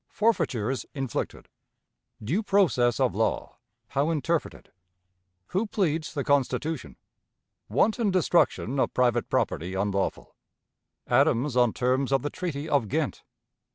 Forfeitures 0.09 0.83
inflicted. 0.95 1.47
Due 2.23 2.41
Process 2.41 2.99
of 2.99 3.13
Law, 3.13 3.59
how 3.89 4.09
interpreted. 4.09 4.71
"Who 5.49 5.67
pleads 5.67 6.15
the 6.15 6.23
Constitution?" 6.23 6.95
Wanton 7.69 8.09
Destruction 8.09 8.79
of 8.79 8.95
Private 8.95 9.29
Property 9.29 9.75
unlawful 9.75 10.35
Adams 11.05 11.55
on 11.55 11.71
Terms 11.71 12.11
of 12.11 12.23
the 12.23 12.31
Treaty 12.31 12.67
of 12.67 12.87
Ghent. 12.87 13.21